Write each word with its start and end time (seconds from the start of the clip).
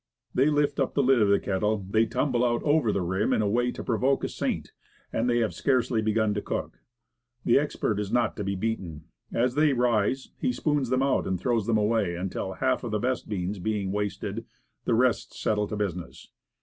They 0.33 0.47
lift 0.47 0.79
up 0.79 0.95
the 0.95 1.03
lid 1.03 1.21
of 1.21 1.29
the 1.29 1.39
kettle, 1.39 1.77
they 1.87 2.07
tumble 2.07 2.43
out 2.43 2.63
over 2.63 2.91
the 2.91 3.03
rim 3.03 3.31
in 3.33 3.43
a 3.43 3.47
way 3.47 3.71
to 3.71 3.83
provoke 3.83 4.23
a 4.23 4.29
saint, 4.29 4.71
and 5.13 5.29
they 5.29 5.37
have 5.41 5.53
scarcely 5.53 6.01
begun 6.01 6.33
to 6.33 6.41
cook. 6.41 6.79
The 7.45 7.59
expert 7.59 7.99
is 7.99 8.11
not 8.11 8.35
to 8.37 8.43
be 8.43 8.55
beaten. 8.55 9.03
As 9.31 9.53
they 9.53 9.73
rise, 9.73 10.31
he 10.39 10.51
spoons 10.51 10.89
them 10.89 11.03
out 11.03 11.27
and 11.27 11.39
throws 11.39 11.67
them 11.67 11.77
away, 11.77 12.15
until 12.15 12.53
half 12.53 12.83
of 12.83 12.89
the 12.89 12.97
best 12.97 13.29
Beans, 13.29 13.57
1 13.57 13.57
01 13.57 13.57
beans 13.57 13.59
being 13.63 13.91
wasted, 13.91 14.45
the 14.85 14.95
rest 14.95 15.39
settle 15.39 15.67
to 15.67 15.75
business. 15.75 16.29